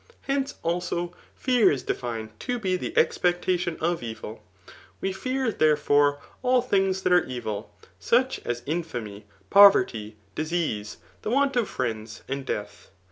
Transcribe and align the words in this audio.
Henc^ 0.27 0.55
also, 0.63 1.13
fear 1.35 1.69
i»4e6&ed 1.71 2.29
to 2.39 2.57
be 2.57 2.75
the 2.75 2.89
expectadldn 2.93 3.77
of 3.79 4.01
e^. 4.01 4.17
^We 4.99 5.13
fear, 5.15 5.45
Aere 5.51 5.75
fisMy 5.75 6.19
all 6.41 6.63
things 6.63 7.03
that 7.03 7.13
are 7.13 7.21
«f4i; 7.21 7.67
such 7.99 8.39
as 8.39 8.63
infamy, 8.65 9.27
povmy, 9.51 10.15
disease^ 10.35 10.95
the 11.21 11.29
want 11.29 11.55
of 11.55 11.69
friends, 11.69 12.23
wd 12.27 12.45
death. 12.45 12.89